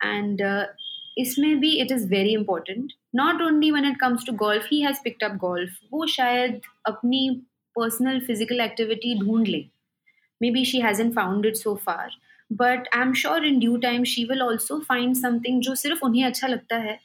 एंड 0.00 0.42
इसमें 1.18 1.58
भी 1.60 1.70
it 1.80 1.92
is 1.92 2.08
very 2.08 2.32
important 2.34 2.92
not 3.14 3.42
only 3.42 3.70
when 3.70 3.84
it 3.84 3.96
comes 4.00 4.26
to 4.26 4.32
golf 4.36 4.66
he 4.72 4.80
has 4.82 5.00
picked 5.04 5.24
up 5.24 5.36
golf 5.40 5.78
वो 5.92 6.06
शायद 6.14 6.60
अपनी 6.86 7.28
पर्सनल 7.76 8.20
फ़िज़िकल 8.26 8.60
एक्टिविटी 8.60 9.14
ढूंढ 9.20 9.46
ले। 9.48 9.64
Maybe 10.50 10.64
she 10.64 10.80
hasn't 10.80 11.10
found 11.12 11.46
it 11.46 11.56
so 11.56 11.74
far 11.84 12.10
but 12.50 12.88
I 12.94 13.02
am 13.02 13.12
sure 13.14 13.46
in 13.46 13.58
due 13.60 13.76
time 13.78 14.04
she 14.04 14.24
will 14.24 14.42
also 14.42 14.78
find 14.88 15.14
something 15.16 15.60
जो 15.62 15.74
सिर्फ़ 15.74 16.04
उन्हें 16.04 16.24
अच्छा 16.24 16.46
लगता 16.46 16.76
है। 16.78 16.98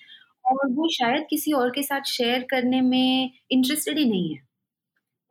और 0.52 0.72
वो 0.72 0.88
शायद 0.92 1.26
किसी 1.30 1.52
और 1.54 1.70
के 1.72 1.84
साथ 1.84 2.10
शेयर 2.10 2.46
करने 2.52 2.82
में 2.84 3.32
इंटरेस्टेड 3.52 3.98
ही 3.98 4.06
नहीं 4.06 4.34
है। 4.34 4.42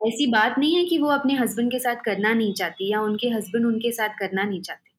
ऐसी 0.01 0.25
बात 0.29 0.55
नहीं 0.59 0.75
है 0.75 0.83
कि 0.85 0.97
वो 0.99 1.09
अपने 1.11 1.33
हस्बैंड 1.35 1.71
के 1.71 1.79
साथ 1.79 2.03
करना 2.05 2.33
नहीं 2.33 2.53
चाहती 2.55 2.91
या 2.91 3.01
उनके 3.01 3.29
हस्बैंड 3.29 3.65
उनके 3.65 3.91
साथ 3.93 4.17
करना 4.19 4.43
नहीं 4.43 4.61
चाहते। 4.61 4.91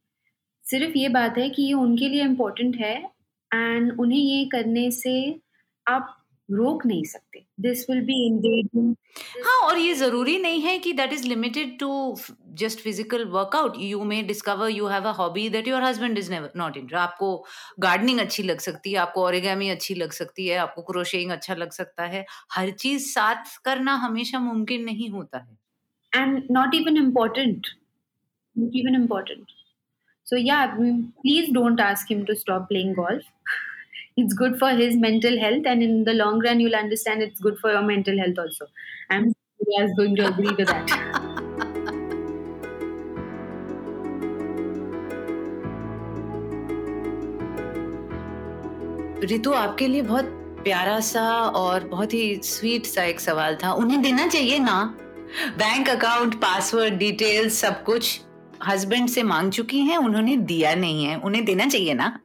सिर्फ़ 0.64 0.98
ये 0.98 1.08
बात 1.10 1.38
है 1.38 1.48
कि 1.50 1.62
ये 1.62 1.72
उनके 1.76 2.08
लिए 2.08 2.22
इम्पोर्टेंट 2.22 2.76
है 2.78 2.94
एंड 3.50 3.92
उन्हें 4.00 4.18
ये 4.18 4.44
करने 4.52 4.90
से 4.92 5.14
आप 5.86 6.16
रोक 6.52 6.84
नहीं 6.86 7.04
सकते। 7.04 7.44
दिस 7.60 7.84
विल 7.90 8.00
बी 8.04 8.14
इंगेजिंग 8.26 8.94
हाँ 9.44 9.58
और 9.68 9.78
ये 9.78 9.94
ज़रूरी 9.94 10.38
नहीं 10.38 10.60
है 10.62 10.78
कि 10.78 10.92
that 10.92 11.12
is 11.12 11.26
limited 11.28 11.78
to 11.78 12.16
just 12.58 12.80
physical 12.80 13.24
workout 13.30 13.76
you 13.80 14.02
may 14.04 14.22
discover 14.22 14.70
you 14.70 14.86
have 14.86 15.08
a 15.08 15.12
hobby 15.14 15.48
that 15.50 15.68
your 15.68 15.82
husband 15.82 16.18
is 16.18 16.32
not 16.32 16.76
inter 16.76 16.96
आपको 16.98 17.36
गार्डनिंग 17.80 18.20
अच्छी 18.20 18.42
लग 18.42 18.58
सकती 18.60 18.92
है 18.92 18.98
आपको 18.98 19.24
ओरिगामी 19.26 19.68
अच्छी 19.70 19.94
लग 19.94 20.12
सकती 20.12 20.46
है 20.46 20.56
आपको 20.58 20.82
क्रोशिंग 20.82 21.30
अच्छा 21.32 21.54
लग 21.54 21.70
सकता 21.72 22.04
है। 22.06 22.24
हर 22.52 22.70
चीज़ 22.72 23.06
साथ 23.06 23.58
करना 23.64 23.94
हमेशा 24.04 24.38
मुमकिन 24.40 24.84
नहीं 24.84 25.10
होता 25.10 25.38
है। 25.38 25.58
And 26.12 26.42
not 26.50 26.74
even 26.74 26.96
important 26.96 27.66
not 28.56 28.76
even 28.76 28.94
important 28.94 29.46
so 30.26 30.36
या 30.38 30.64
please 30.76 31.52
don't 31.54 31.80
ask 31.80 32.10
him 32.10 32.24
to 32.24 32.34
stop 32.34 32.62
playing 32.68 32.94
golf 32.94 33.22
it's 34.16 34.34
good 34.34 34.58
for 34.58 34.70
his 34.70 34.96
mental 34.96 35.38
health 35.38 35.64
and 35.66 35.82
in 35.82 36.04
the 36.04 36.12
long 36.12 36.40
run 36.40 36.60
you'll 36.60 36.74
understand 36.74 37.22
it's 37.22 37.40
good 37.40 37.58
for 37.58 37.72
your 37.72 37.82
mental 37.82 38.18
health 38.18 38.38
also 38.38 38.66
i'm 39.10 39.28
is 39.80 39.92
going 39.96 40.16
to 40.16 40.26
agree 40.26 40.54
to 40.56 40.64
that 40.64 40.90
Ritu 49.24 49.52
आपके 49.52 49.86
लिए 49.86 50.02
बहुत 50.02 50.24
प्यारा 50.64 51.00
सा 51.00 51.22
और 51.46 51.88
बहुत 51.88 52.14
ही 52.14 52.40
sweet 52.44 52.86
सा 52.86 53.04
एक 53.04 53.20
सवाल 53.20 53.56
था 53.64 53.72
उन्हें 53.72 54.02
देना 54.02 54.26
चाहिए 54.26 54.58
ना 54.58 54.94
बैंक 55.58 55.88
अकाउंट 55.88 56.34
पासवर्ड 56.34 56.94
डिटेल्स 56.94 57.54
सब 57.54 57.82
कुछ 57.84 58.20
हस्बैंड 58.68 59.08
से 59.08 59.22
मांग 59.22 59.52
चुकी 59.52 59.80
हैं 59.80 59.96
उन्होंने 59.96 60.36
दिया 60.36 60.74
नहीं 60.74 61.04
है 61.04 61.16
उन्हें 61.16 61.44
देना 61.44 61.66
चाहिए 61.66 61.94
ना. 61.94 62.18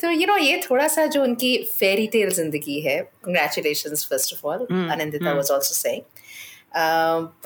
तो 0.00 0.10
यू 0.10 0.26
नो 0.26 0.36
ये 0.36 0.60
थोड़ा 0.70 0.86
सा 0.88 1.06
जो 1.14 1.22
उनकी 1.22 1.56
फेरी 1.78 2.06
टेल 2.16 2.30
जिंदगी 2.34 2.80
है 2.80 3.00
congratulation 3.24 3.94
first 3.94 4.34
of 4.34 4.44
all 4.44 4.66
Anandita 4.72 5.32
was 5.32 5.50
also 5.52 5.74
saying 5.74 6.02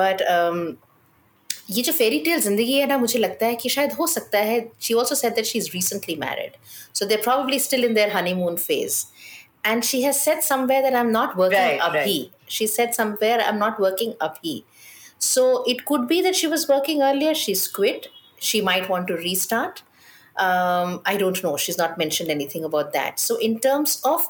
but 0.01 0.23
ये 1.71 1.83
जो 1.83 1.93
फेरी 1.93 2.19
टेल 2.21 2.41
जिंदगी 2.41 2.79
है 2.79 2.87
ना 2.87 2.97
मुझे 2.99 3.19
लगता 3.19 3.47
है 3.47 3.55
कि 3.63 3.69
शायद 3.69 3.93
हो 3.99 4.07
सकता 4.07 4.39
है 4.51 4.61
she 4.83 4.95
also 4.95 5.15
said 5.15 5.35
that 5.35 5.45
she 5.47 5.59
is 5.59 5.71
recently 5.75 6.17
married 6.25 6.57
so 6.95 7.07
they 7.07 7.17
probably 7.29 7.59
still 7.67 7.85
in 7.85 7.95
their 7.95 8.17
honeymoon 8.17 8.57
phase 8.57 9.05
and 9.65 9.85
she 9.85 10.03
has 10.03 10.21
said 10.21 10.43
somewhere 10.43 10.83
that 10.83 10.95
I'm 10.95 11.13
not 11.13 11.37
working 11.37 11.59
right, 11.59 11.81
up 11.81 11.93
right. 11.95 12.07
he. 12.07 12.33
She 12.49 12.67
said 12.67 12.95
somewhere 12.95 13.41
I'm 13.41 13.59
not 13.59 13.81
working 13.81 14.15
up 14.21 14.39
he. 14.43 14.65
So 15.19 15.63
it 15.65 15.85
could 15.85 16.09
be 16.09 16.21
that 16.23 16.35
she 16.35 16.49
was 16.49 16.69
working 16.69 17.03
earlier, 17.03 17.35
she's 17.35 17.69
quit, 17.69 18.09
she 18.40 18.62
might 18.62 18.90
want 18.90 19.08
to 19.08 19.16
restart. 19.16 19.84
Um, 20.38 21.02
I 21.06 21.18
don't 21.18 21.42
know. 21.44 21.58
She's 21.58 21.78
not 21.78 21.98
mentioned 21.98 22.30
anything 22.30 22.64
about 22.64 22.94
that. 22.94 23.20
So, 23.20 23.38
in 23.38 23.60
terms 23.60 24.02
of 24.04 24.28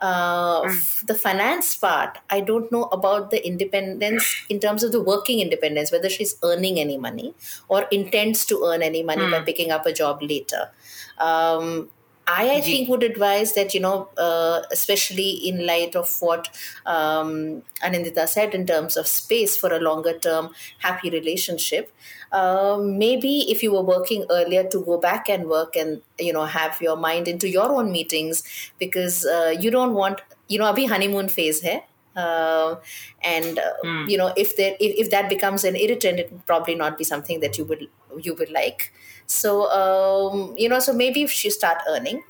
uh, 0.00 0.62
mm. 0.62 1.06
the 1.06 1.14
finance 1.14 1.74
part, 1.74 2.18
I 2.30 2.40
don't 2.40 2.70
know 2.70 2.84
about 2.84 3.30
the 3.30 3.44
independence 3.44 4.44
in 4.48 4.60
terms 4.60 4.84
of 4.84 4.92
the 4.92 5.02
working 5.02 5.40
independence, 5.40 5.90
whether 5.90 6.08
she's 6.08 6.36
earning 6.44 6.78
any 6.78 6.96
money 6.96 7.34
or 7.68 7.82
intends 7.90 8.46
to 8.46 8.62
earn 8.64 8.82
any 8.82 9.02
money 9.02 9.22
mm. 9.22 9.30
by 9.32 9.40
picking 9.40 9.72
up 9.72 9.86
a 9.86 9.92
job 9.92 10.22
later. 10.22 10.70
Um, 11.18 11.90
I, 12.28 12.56
I 12.56 12.60
think 12.60 12.88
would 12.90 13.02
advise 13.02 13.54
that 13.54 13.72
you 13.72 13.80
know, 13.80 14.08
uh, 14.18 14.60
especially 14.70 15.30
in 15.30 15.66
light 15.66 15.96
of 15.96 16.14
what 16.20 16.48
um, 16.84 17.62
Anindita 17.82 18.28
said 18.28 18.54
in 18.54 18.66
terms 18.66 18.96
of 18.98 19.06
space 19.06 19.56
for 19.56 19.72
a 19.72 19.80
longer 19.80 20.18
term 20.18 20.50
happy 20.78 21.08
relationship, 21.08 21.90
um, 22.32 22.98
maybe 22.98 23.50
if 23.50 23.62
you 23.62 23.72
were 23.72 23.82
working 23.82 24.26
earlier 24.30 24.64
to 24.64 24.84
go 24.84 24.98
back 24.98 25.30
and 25.30 25.48
work 25.48 25.74
and 25.74 26.02
you 26.18 26.32
know 26.32 26.44
have 26.44 26.80
your 26.82 26.96
mind 26.96 27.28
into 27.28 27.48
your 27.48 27.72
own 27.72 27.90
meetings 27.90 28.42
because 28.78 29.24
uh, 29.24 29.54
you 29.58 29.70
don't 29.70 29.94
want 29.94 30.20
you 30.48 30.58
know 30.58 30.70
abhi 30.72 30.86
honeymoon 30.88 31.28
phase 31.28 31.62
hai 31.62 31.82
uh, 32.16 32.76
and 33.22 33.58
uh, 33.58 33.72
mm. 33.84 34.08
you 34.10 34.18
know 34.18 34.32
if 34.36 34.56
there 34.56 34.76
if, 34.78 35.06
if 35.06 35.10
that 35.10 35.28
becomes 35.28 35.64
an 35.64 35.76
irritant 35.76 36.18
it 36.18 36.32
would 36.32 36.44
probably 36.46 36.74
not 36.74 36.98
be 36.98 37.04
something 37.04 37.40
that 37.40 37.56
you 37.56 37.64
would 37.64 37.88
you 38.20 38.34
would 38.34 38.50
like 38.50 38.92
so 39.28 39.70
um, 39.70 40.54
you 40.56 40.68
know 40.68 40.80
so 40.80 40.92
maybe 40.92 41.22
if 41.22 41.44
you 41.44 41.50
start 41.50 41.78
earning 41.88 42.22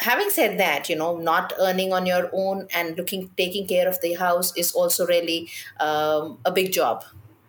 having 0.00 0.30
said 0.30 0.58
that 0.58 0.88
you 0.88 0.96
know 0.96 1.16
not 1.16 1.52
earning 1.58 1.92
on 1.92 2.06
your 2.06 2.30
own 2.32 2.66
and 2.74 2.96
looking 2.96 3.30
taking 3.36 3.66
care 3.66 3.88
of 3.88 4.00
the 4.00 4.14
house 4.14 4.56
is 4.56 4.72
also 4.72 5.06
really 5.06 5.48
um, 5.80 6.38
a 6.44 6.52
big 6.52 6.72
job 6.72 7.04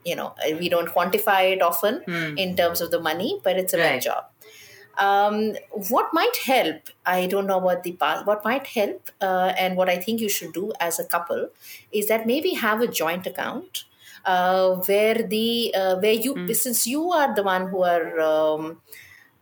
you 0.05 0.15
know 0.15 0.33
we 0.59 0.69
don't 0.69 0.89
quantify 0.89 1.51
it 1.51 1.61
often 1.61 2.01
mm. 2.07 2.37
in 2.37 2.55
terms 2.55 2.81
of 2.81 2.91
the 2.91 2.99
money 2.99 3.39
but 3.43 3.57
it's 3.57 3.73
a 3.73 3.77
right. 3.77 3.93
big 3.93 4.01
job 4.01 4.25
um, 4.97 5.55
what 5.89 6.13
might 6.13 6.37
help 6.45 6.89
i 7.05 7.25
don't 7.25 7.47
know 7.47 7.57
about 7.57 7.83
the 7.83 7.91
past 7.93 8.25
what 8.25 8.45
might 8.45 8.67
help 8.67 9.09
uh, 9.21 9.51
and 9.57 9.75
what 9.75 9.89
i 9.89 9.97
think 9.97 10.21
you 10.21 10.29
should 10.29 10.53
do 10.53 10.71
as 10.79 10.99
a 10.99 11.05
couple 11.05 11.49
is 11.91 12.07
that 12.07 12.25
maybe 12.25 12.53
have 12.53 12.81
a 12.81 12.87
joint 12.87 13.27
account 13.27 13.83
uh, 14.25 14.75
where 14.87 15.15
the 15.15 15.73
uh, 15.75 15.95
where 15.97 16.13
you 16.13 16.35
mm. 16.35 16.55
since 16.55 16.87
you 16.87 17.11
are 17.11 17.33
the 17.35 17.43
one 17.43 17.67
who 17.67 17.83
are 17.83 18.19
um, 18.19 18.81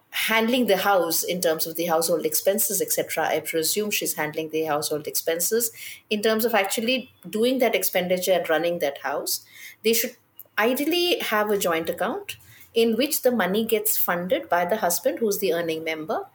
handling 0.10 0.68
the 0.68 0.78
house 0.78 1.24
in 1.24 1.42
terms 1.42 1.66
of 1.66 1.76
the 1.76 1.86
household 1.86 2.24
expenses 2.24 2.82
etc 2.82 3.26
i 3.26 3.40
presume 3.40 3.90
she's 3.90 4.14
handling 4.14 4.50
the 4.52 4.64
household 4.66 5.08
expenses 5.08 5.72
in 6.10 6.22
terms 6.22 6.46
of 6.46 6.54
actually 6.54 7.12
doing 7.28 7.58
that 7.58 7.74
expenditure 7.74 8.34
and 8.34 8.48
running 8.48 8.78
that 8.78 9.00
house 9.00 9.44
they 9.84 9.92
should 9.92 10.16
ideally 10.60 11.18
have 11.20 11.50
a 11.50 11.58
joint 11.58 11.90
account 11.90 12.38
in 12.76 12.96
which 12.96 13.24
the 13.24 13.32
money 13.32 13.66
gets 13.66 13.98
funded 13.98 14.48
by 14.50 14.64
the 14.66 14.78
husband 14.78 15.18
who's 15.18 15.40
the 15.40 15.52
earning 15.52 15.84
member 15.84 16.28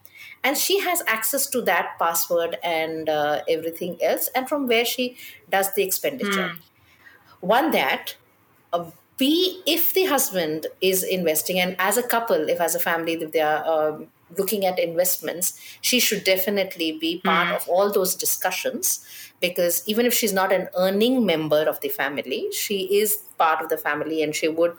and 0.43 0.57
she 0.57 0.81
has 0.81 1.03
access 1.07 1.47
to 1.47 1.63
that 1.63 1.97
password 1.99 2.59
and 2.65 3.09
uh, 3.09 3.43
everything 3.49 3.97
else 4.03 4.29
and 4.35 4.49
from 4.49 4.67
where 4.67 4.85
she 4.85 5.17
does 5.51 5.73
the 5.75 5.85
expenditure 5.85 6.51
mm. 6.51 6.59
one 7.41 7.71
that 7.71 8.17
uh, 8.73 8.85
b 9.17 9.63
if 9.67 9.93
the 9.93 10.05
husband 10.05 10.67
is 10.81 11.03
investing 11.03 11.59
and 11.59 11.77
as 11.79 11.97
a 11.97 12.03
couple 12.03 12.49
if 12.49 12.61
as 12.61 12.75
a 12.75 12.79
family 12.79 13.15
if 13.15 13.33
they 13.33 13.41
are 13.41 13.63
um, 13.67 14.07
looking 14.38 14.66
at 14.66 14.80
investments 14.80 15.60
she 15.82 16.00
should 16.00 16.24
definitely 16.24 16.98
be 17.00 17.22
part 17.24 17.48
mm. 17.48 17.56
of 17.56 17.68
all 17.68 17.92
those 17.92 18.16
discussions 18.16 19.06
because 19.42 19.84
even 19.86 20.06
if 20.06 20.14
she's 20.14 20.34
not 20.34 20.54
an 20.54 20.68
earning 20.78 21.26
member 21.26 21.64
of 21.72 21.80
the 21.82 21.90
family 21.90 22.48
she 22.52 22.78
is 23.00 23.18
part 23.38 23.62
of 23.62 23.70
the 23.70 23.78
family 23.78 24.24
and 24.24 24.36
she 24.36 24.48
would 24.48 24.74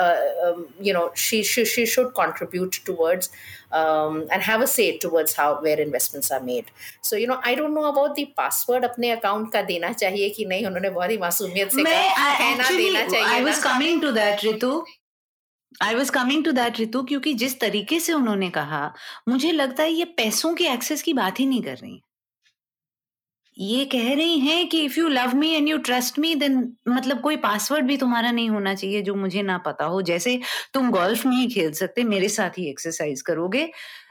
uh, 0.00 0.16
um, 0.44 0.66
you 0.80 0.92
know 0.92 1.10
she, 1.14 1.42
she 1.42 1.64
she 1.64 1.86
should 1.86 2.14
contribute 2.14 2.80
towards 2.84 3.30
um, 3.72 4.26
and 4.32 4.42
have 4.42 4.60
a 4.60 4.66
say 4.66 4.98
towards 4.98 5.34
how 5.34 5.60
where 5.60 5.78
investments 5.78 6.30
are 6.30 6.40
made 6.40 6.70
so 7.02 7.16
you 7.16 7.26
know 7.26 7.40
i 7.44 7.54
don't 7.54 7.74
know 7.74 7.88
about 7.94 8.14
the 8.20 8.26
password 8.36 8.84
अपने 8.90 9.12
account 9.16 9.52
का 9.52 9.62
देना 9.72 9.92
चाहिए 9.92 10.28
कि 10.36 10.44
नहीं 10.52 10.66
उन्होंने 10.66 10.90
बहुत 10.90 11.10
ही 11.10 11.18
मासूमियत 11.18 11.72
से 11.72 11.84
कहा 11.84 12.28
है 12.42 12.56
ना 12.58 12.70
देना 12.76 13.08
चाहिए 13.08 13.40
I 13.40 13.44
was 13.44 13.62
coming 13.62 14.00
to 14.06 14.12
that 14.12 14.40
Ritu 14.40 14.84
I 15.75 15.95
was 15.95 16.11
coming 16.11 16.43
to 16.45 16.51
that 16.51 16.79
Ritu 16.79 17.01
क्योंकि 17.03 17.33
जिस 17.33 17.59
तरीके 17.59 17.99
से 17.99 18.13
उन्होंने 18.13 18.49
कहा, 18.49 18.93
मुझे 19.29 19.51
लगता 19.51 19.83
है 19.83 19.91
ये 19.91 20.05
पैसों 20.17 20.53
के 20.55 20.67
एक्सेस 20.67 21.01
की 21.01 21.13
बात 21.13 21.39
ही 21.39 21.45
नहीं 21.45 21.61
कर 21.63 21.77
रही। 21.77 22.01
ये 23.57 23.85
कह 23.85 24.13
रही 24.15 24.39
हैं 24.39 24.67
कि 24.69 24.83
if 24.85 24.99
you 24.99 25.07
love 25.07 25.33
me 25.35 25.49
and 25.51 25.67
you 25.69 25.77
trust 25.77 26.19
me 26.19 26.33
then 26.35 26.57
मतलब 26.89 27.21
कोई 27.21 27.37
पासवर्ड 27.37 27.85
भी 27.85 27.97
तुम्हारा 27.97 28.31
नहीं 28.31 28.49
होना 28.49 28.73
चाहिए 28.75 29.01
जो 29.01 29.15
मुझे 29.15 29.41
ना 29.41 29.57
पता 29.57 29.85
हो। 29.85 30.01
जैसे 30.01 30.39
तुम 30.73 30.89
गोल्फ 30.91 31.25
नहीं 31.25 31.47
खेल 31.49 31.71
सकते, 31.73 32.03
मेरे 32.03 32.29
साथ 32.29 32.57
ही 32.57 32.69
एक्सरसाइज 32.69 33.21
करोगे। 33.21 33.65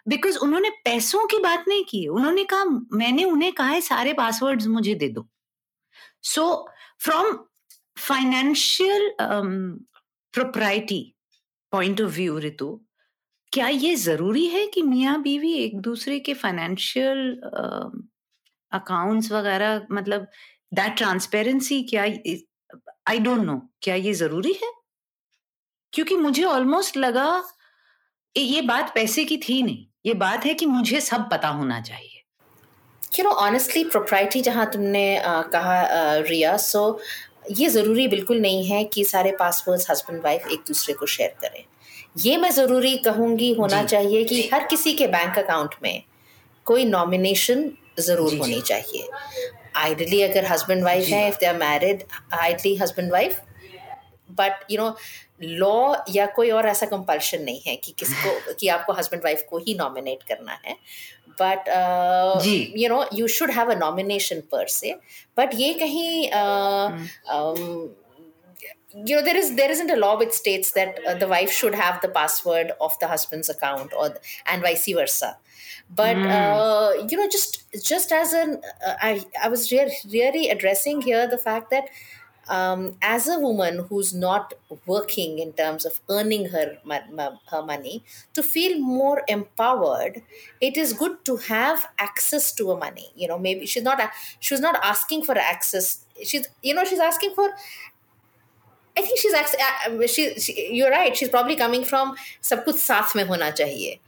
बिकॉज़ 0.09 0.39
उन्होंने 0.39 0.71
पैसों 0.85 1.27
की 1.27 1.39
बात 1.39 1.65
नहीं 1.69 1.85
की 1.85 2.07
उन्होंने 2.09 2.45
कहा, 2.45 2.65
मैंने 2.65 3.25
उन्हें 3.25 3.53
कहा 3.53 3.69
है, 3.69 3.81
सारे 3.81 4.13
पासवर्ड्स 4.13 4.67
मुझे 4.69 4.95
दे 4.95 5.09
दो। 5.09 5.27
So 6.25 6.69
from 7.03 7.33
financial 7.99 9.11
propriety 10.35 11.03
point 11.73 12.01
of 12.01 12.11
view 12.11 12.39
Ritu 12.39 12.81
क्या 13.53 13.69
ये 13.69 13.95
ज़रूरी 13.95 14.47
है 14.47 14.67
कि 14.67 14.83
मियाँ 14.83 15.23
बीवी 15.23 15.53
एक 15.53 15.81
दूसरे 15.81 16.19
के 16.21 16.35
फाइनेंशियल 16.35 17.41
अकाउंट्स 18.73 19.33
वगैरह 19.33 19.87
मतलब 19.93 20.27
दैट 20.75 20.97
ट्रांसपेरेंसी 20.97 21.83
क्या 21.83 22.03
आई 23.09 23.19
डोंट 23.19 23.41
नो 23.41 23.71
क्या 23.83 23.95
ये 23.95 24.13
ज़रूरी 24.15 24.53
है? 24.53 24.71
क्योंकि 25.93 26.17
मुझे 26.17 26.45
ऑलमोस्ट 26.45 26.97
लगा 26.97 27.43
ये 28.37 28.61
बात 28.63 28.93
पैसे 28.95 29.25
की 29.25 29.37
थी 29.37 29.63
नहीं 29.63 29.87
ये 30.07 30.15
बात 30.15 30.45
है 30.47 30.55
कि 30.55 30.67
मुझे 30.67 31.01
सब 31.01 31.29
पता 31.31 31.49
होना 31.49 31.81
चाहिए। 31.81 32.17
यू 33.19 33.25
नो 33.25 33.31
ऑनेस्टली 33.31 33.85
प्रोप्राइटी 33.85 34.41
जहाँ 34.41 34.71
तुमने 34.73 35.23
uh, 35.27 35.53
कहा 35.53 35.83
रिया 36.17 36.57
सो 36.57 37.01
ये 37.45 37.69
ज़रूरी 37.69 38.07
बिल्कुल 38.09 38.41
नहीं 38.41 38.65
है 38.65 38.83
कि 38.85 39.05
सारे 39.05 39.33
पासवर्ड्स 39.39 39.91
हस्बैंड 39.91 40.23
वाइफ 40.25 40.47
एक 40.53 40.61
दूसरे 40.69 40.95
को 40.95 41.07
शेयर 41.07 41.35
करें। 41.41 41.65
ये 42.19 42.37
मैं 42.37 42.51
ज़रूरी 42.51 42.97
कहूँगी 43.05 43.53
होना 43.55 43.83
चाहिए 43.85 44.25
कि 44.25 44.49
हर 44.53 44.67
किसी 44.71 44.93
के 44.95 45.07
बैंक 45.09 45.39
अकाउंट 45.39 45.75
में 45.83 46.03
कोई 46.67 46.85
नॉमिनेशन 46.85 47.71
ज़रूर 48.01 48.37
होनी 48.39 48.61
चाहिए। 48.61 49.09
आइडली 49.77 50.23
अगर 50.23 50.45
हस्बैंड 50.45 50.85
वाइफ 50.85 51.09
है 51.09 51.29
if 51.29 51.39
they 51.41 51.47
are 51.47 51.57
married 51.57 52.03
ideally 52.41 52.75
husband 52.77 53.13
wife 53.13 53.41
but 54.39 54.71
you 54.71 54.79
know 54.79 54.95
law 55.43 55.95
या 56.15 56.27
कोई 56.37 56.51
और 56.51 56.67
ऐसा 56.69 56.87
कंपल्शन 56.87 57.43
नहीं 57.43 57.61
है 57.67 57.75
कि 57.77 57.95
किसको 57.99 58.55
कि 58.55 58.69
आपको 58.69 58.93
हस्बैंड 58.93 59.23
वाइफ 59.25 59.45
को 59.51 59.59
ही 59.59 59.75
नॉमिनेट 59.75 60.23
करना 60.29 60.59
है। 60.65 60.77
But 61.42 61.68
you 62.78 62.90
know 62.90 63.06
you 63.14 63.28
should 63.38 63.52
have 63.52 63.72
a 63.72 63.76
nomination 63.76 64.40
per 64.52 64.68
se 64.78 64.96
but 65.38 65.54
ये 65.54 65.74
कहीं 65.84 66.30
uh, 66.32 66.92
um, 67.38 67.90
you 69.04 69.16
know 69.16 69.22
there 69.22 69.36
is 69.36 69.56
there 69.56 69.72
isn't 69.72 69.92
a 69.92 69.96
law 69.96 70.18
which 70.18 70.32
states 70.32 70.72
that 70.72 71.00
uh, 71.06 71.14
the 71.16 71.28
wife 71.28 71.52
should 71.52 71.76
have 71.76 72.00
the 72.02 72.08
password 72.08 72.72
of 72.80 72.98
the 73.00 73.08
husband's 73.08 73.50
account 73.50 73.94
or 73.94 74.14
and 74.46 74.62
vice 74.62 74.86
versa 75.00 75.38
but 75.90 76.16
mm. 76.16 76.30
uh, 76.32 77.06
you 77.10 77.18
know 77.18 77.28
just 77.28 77.64
just 77.84 78.12
as 78.12 78.34
an 78.34 78.62
uh, 78.88 78.96
i 79.02 79.24
i 79.44 79.50
was 79.50 79.72
re- 79.72 79.98
really 80.14 80.50
addressing 80.50 81.02
here 81.02 81.28
the 81.28 81.38
fact 81.38 81.70
that 81.70 81.90
um, 82.50 82.96
as 83.02 83.28
a 83.28 83.40
woman 83.40 83.86
who's 83.90 84.14
not 84.14 84.54
working 84.86 85.40
in 85.40 85.54
terms 85.54 85.86
of 85.86 86.00
earning 86.10 86.50
her 86.50 86.78
her 87.52 87.62
money 87.64 88.04
to 88.34 88.44
feel 88.44 88.80
more 88.80 89.24
empowered 89.28 90.22
it 90.62 90.78
is 90.78 90.94
good 90.94 91.24
to 91.26 91.38
have 91.38 91.88
access 91.98 92.52
to 92.54 92.72
a 92.72 92.78
money 92.78 93.12
you 93.16 93.28
know 93.28 93.40
maybe 93.40 93.66
she's 93.66 93.84
not 93.84 94.00
she's 94.40 94.60
not 94.60 94.80
asking 94.84 95.24
for 95.24 95.38
access 95.38 96.06
she's 96.24 96.48
you 96.62 96.74
know 96.74 96.84
she's 96.84 97.00
asking 97.00 97.34
for 97.34 97.50
I 98.98 99.02
think 99.02 99.20
she's 99.20 99.34
actually 99.34 100.08
she, 100.08 100.40
she, 100.40 100.74
you're 100.74 100.92
right 100.92 101.16
she's 101.16 101.30
probably 101.30 101.56
coming 101.56 101.84
from 101.84 102.16
सब 102.44 102.64
कुछ 102.66 102.76
साथ 102.76 103.16
में 103.16 103.24
होना 103.28 103.50
चाहिए 103.52 104.00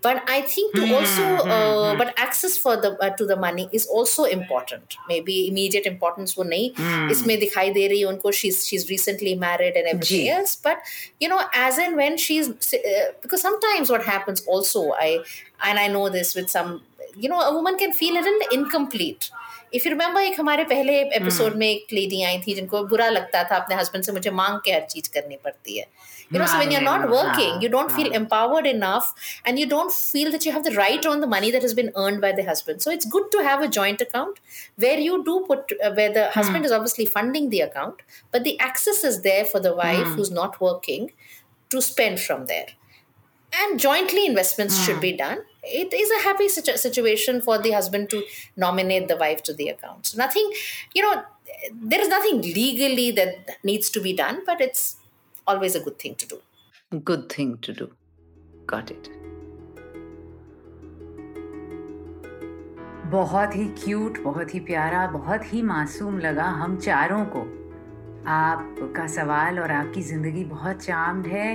but 0.00 0.22
i 0.26 0.40
think 0.40 0.74
to 0.74 0.94
also 0.94 1.24
uh, 1.54 1.94
but 1.96 2.14
access 2.16 2.56
for 2.56 2.76
the 2.76 2.96
uh, 2.98 3.10
to 3.10 3.26
the 3.26 3.36
money 3.36 3.68
is 3.72 3.86
also 3.86 4.24
important 4.24 4.96
maybe 5.08 5.48
immediate 5.48 5.86
importance 5.86 6.36
wo 6.36 6.46
nahi 6.52 6.70
isme 7.14 7.36
dikhai 7.42 7.66
de 7.74 7.84
rahi 7.94 8.06
unko 8.12 8.32
she's 8.38 8.62
she's 8.68 8.88
recently 8.92 9.34
married 9.34 9.76
and 9.76 9.92
everything 9.92 10.30
else 10.36 10.56
but 10.56 10.94
you 11.20 11.28
know 11.28 11.42
as 11.66 11.78
and 11.78 12.00
when 12.02 12.16
she's 12.16 12.48
uh, 12.48 13.04
because 13.20 13.42
sometimes 13.42 13.92
what 13.96 14.08
happens 14.14 14.46
also 14.46 14.86
i 15.08 15.10
and 15.68 15.78
i 15.78 15.86
know 15.88 16.08
this 16.18 16.34
with 16.40 16.50
some 16.56 16.74
you 17.16 17.28
know 17.28 17.40
a 17.40 17.54
woman 17.54 17.76
can 17.84 17.92
feel 17.92 18.16
a 18.16 18.24
little 18.28 18.58
incomplete 18.58 19.30
if 19.74 19.86
you 19.88 19.90
remember 19.92 20.22
एक 20.22 20.38
हमारे 20.40 20.64
पहले 20.70 21.00
episode 21.16 21.54
में 21.56 21.66
एक 21.68 21.92
lady 21.92 22.22
आई 22.22 22.38
थी 22.46 22.54
जिनको 22.54 22.82
बुरा 22.84 23.08
लगता 23.08 23.42
था 23.50 23.56
अपने 23.56 23.76
हस्बैंड 23.76 24.04
से 24.04 24.12
मुझे 24.12 24.30
मांग 24.30 24.58
के 24.64 24.72
हर 24.72 24.80
चीज़ 24.90 25.08
करनी 25.14 25.36
पड़ती 25.44 25.78
है 25.78 25.86
you 26.32 26.38
know 26.38 26.46
so 26.46 26.58
when 26.58 26.70
you're 26.70 26.80
not 26.80 27.08
working 27.10 27.60
you 27.62 27.68
don't 27.68 27.90
feel 27.92 28.10
empowered 28.12 28.66
enough 28.66 29.14
and 29.44 29.58
you 29.58 29.66
don't 29.66 29.92
feel 29.92 30.30
that 30.32 30.44
you 30.46 30.52
have 30.52 30.64
the 30.64 30.72
right 30.72 31.04
on 31.06 31.20
the 31.20 31.26
money 31.26 31.50
that 31.50 31.62
has 31.62 31.74
been 31.74 31.92
earned 31.96 32.20
by 32.20 32.32
the 32.32 32.44
husband. 32.44 32.82
So 32.82 32.90
it's 32.90 33.04
good 33.04 33.30
to 33.32 33.42
have 33.42 33.62
a 33.62 33.68
joint 33.68 34.00
account 34.00 34.40
where 34.76 34.98
you 34.98 35.24
do 35.24 35.44
put 35.46 35.72
uh, 35.82 35.92
where 35.92 36.12
the 36.12 36.30
husband 36.30 36.64
is 36.64 36.72
obviously 36.72 37.06
funding 37.06 37.50
the 37.50 37.60
account 37.60 38.02
but 38.30 38.44
the 38.44 38.58
access 38.60 39.04
is 39.04 39.22
there 39.22 39.44
for 39.44 39.60
the 39.60 39.74
wife 39.74 40.06
who's 40.14 40.30
not 40.30 40.60
working 40.60 41.12
to 41.70 41.80
spend 41.80 42.20
from 42.20 42.46
there. 42.46 42.66
And 43.54 43.78
jointly 43.78 44.24
investments 44.26 44.82
should 44.82 45.00
be 45.00 45.12
done. 45.12 45.40
It 45.62 45.92
is 45.92 46.10
a 46.10 46.22
happy 46.22 46.48
situ- 46.48 46.78
situation 46.78 47.42
for 47.42 47.58
the 47.58 47.72
husband 47.72 48.08
to 48.10 48.24
nominate 48.56 49.08
the 49.08 49.16
wife 49.16 49.42
to 49.44 49.52
the 49.52 49.68
account. 49.68 50.06
So 50.06 50.18
nothing 50.18 50.50
you 50.94 51.02
know 51.02 51.22
there 51.72 52.00
is 52.00 52.08
nothing 52.08 52.40
legally 52.42 53.10
that 53.12 53.58
needs 53.62 53.90
to 53.90 54.00
be 54.00 54.12
done 54.12 54.42
but 54.46 54.60
it's 54.60 54.96
always 55.46 55.74
a 55.74 55.80
good 55.80 55.98
thing 55.98 56.14
to 56.14 56.26
do. 56.26 56.38
Good 57.04 57.28
thing 57.28 57.56
to 57.58 57.72
do. 57.72 57.88
Got 58.66 58.90
it. 58.90 59.08
बहुत 63.10 63.56
ही 63.56 63.64
cute 63.84 64.18
बहुत 64.22 64.54
ही 64.54 64.60
प्यारा 64.60 65.06
बहुत 65.06 65.52
ही 65.52 65.62
मासूम 65.62 66.18
लगा 66.18 66.44
हम 66.44 66.76
चारों 66.76 67.24
को। 67.24 67.40
आपका 68.28 69.06
सवाल 69.06 69.58
और 69.60 69.70
आपकी 69.70 70.02
ज़िंदगी 70.02 70.44
बहुत 70.44 70.76
चार्म्ड 70.76 71.26
है। 71.26 71.48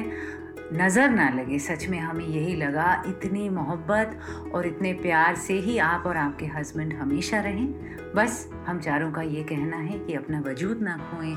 नज़र 0.73 1.09
ना 1.09 1.29
लगे। 1.29 1.59
सच 1.59 1.87
में 1.87 1.99
हमें 1.99 2.25
यही 2.25 2.55
लगा, 2.55 3.03
इतनी 3.07 3.49
मोहब्बत 3.49 4.19
और 4.55 4.67
इतने 4.67 4.93
प्यार 4.93 5.35
से 5.35 5.53
ही 5.53 5.77
आप 5.77 6.03
और 6.05 6.17
आपके 6.17 6.45
हस्बैंड 6.45 6.93
हमेशा 6.93 7.39
रहें। 7.39 8.13
बस, 8.15 8.49
हम 8.67 8.79
चारों 8.79 9.11
का 9.11 9.21
ये 9.21 9.43
कहना 9.43 9.77
है 9.77 9.99
कि 9.99 10.13
अपना 10.13 10.39
वजूद 10.39 10.81
ना 10.81 10.97
खोएँ, 10.97 11.35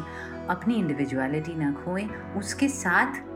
अपनी 0.49 0.75
इंडिविजुअलिटी 0.75 1.55
ना 1.55 1.73
खोएँ, 1.73 2.09
उसके 2.37 2.69
साथ 2.69 3.29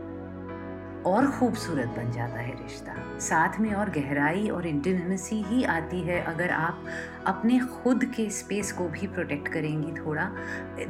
और 1.07 1.27
खूबसूरत 1.31 1.89
बन 1.89 2.11
जाता 2.11 2.41
है 2.41 2.53
रिश्ता। 2.63 2.95
साथ 3.21 3.59
में 3.61 3.73
और 3.73 3.91
गहराई 3.91 4.49
और 4.49 4.67
इंटीमेसी 4.67 5.43
ही 5.43 5.65
आती 5.65 6.01
है। 6.01 6.21
अगर 6.21 6.51
आप 6.51 6.85
अपने 7.27 7.59
खुद 7.59 8.05
के 8.05 8.29
स्पेस 8.31 8.73
को 8.73 8.89
भी 8.89 9.07
प्रोटेक्ट 9.07 9.49
करेंगी 9.49 9.93
थोड़ा, 9.93 10.31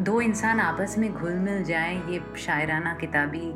दो 0.01 0.21
इंसान 0.21 0.61
आपस 0.61 0.95
में 0.99 1.13
घुल 1.13 1.33
मिल 1.33 1.65
जाएँ, 1.65 2.03
ये 2.11 2.21
शायराना 2.37 2.95
किताबी 2.95 3.53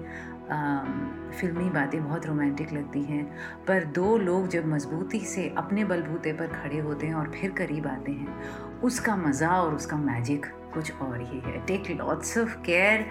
फिल्मी 0.51 1.69
बातें 1.71 2.03
बहुत 2.05 2.27
रोमांटिक 2.27 2.73
लगती 2.73 3.03
हैं। 3.03 3.25
पर 3.67 3.85
दो 3.97 4.17
लोग 4.19 4.49
जब 4.49 4.67
मजबूती 4.67 5.21
से 5.27 5.49
अपने 5.59 5.85
बलबूते 5.85 6.33
पर 6.33 6.47
खड़े 6.53 6.79
होते 6.79 7.07
हैं 7.07 7.15
और 7.15 7.31
फिर 7.33 7.51
करीब 7.59 7.87
आते 7.87 8.13
हैं 8.13 8.81
उसका 8.81 9.17
मज़ा 9.17 9.51
और 9.63 9.75
उसका 9.75 9.97
मैजिक 9.97 10.47
कुछ 10.75 10.93
और 10.93 11.21
ही 11.21 11.41
है। 11.41 11.65
Take 11.67 11.91
lots 11.91 12.37
of 12.39 12.57
care 12.63 13.07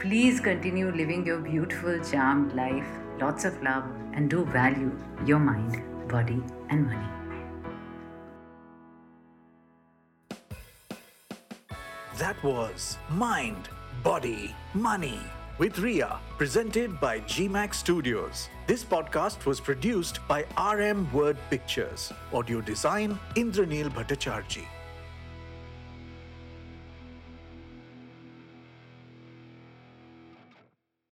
please 0.00 0.42
continue 0.42 0.90
living 0.90 1.28
your 1.28 1.40
beautiful 1.40 2.00
charm 2.00 2.50
life 2.54 3.18
lots 3.22 3.46
of 3.46 3.62
love 3.64 4.12
and 4.16 4.30
do 4.30 4.44
value 4.58 4.90
your 5.28 5.40
mind 5.40 5.82
body 6.12 6.42
and 6.72 6.86
money 6.86 7.18
That 12.20 12.42
was 12.44 12.86
Mind, 13.18 13.68
Body, 14.04 14.54
Money. 14.86 15.18
With 15.60 15.78
Ria, 15.78 16.18
presented 16.38 16.98
by 17.00 17.20
GMAX 17.20 17.74
Studios. 17.74 18.48
This 18.66 18.82
podcast 18.82 19.44
was 19.44 19.60
produced 19.60 20.26
by 20.26 20.46
RM 20.58 21.12
Word 21.12 21.36
Pictures. 21.50 22.14
Audio 22.32 22.62
design 22.62 23.18
Indranil 23.36 23.90
Bhattacharjee. 23.90 24.64